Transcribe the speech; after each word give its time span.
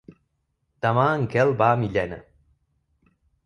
Demà 0.85 1.03
en 1.19 1.27
Quel 1.35 1.53
va 1.61 1.69
a 1.77 1.77
Millena. 1.85 2.21